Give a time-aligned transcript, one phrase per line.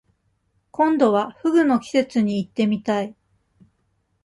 [0.71, 3.15] 今度は、河豚の季節に行ってみたい。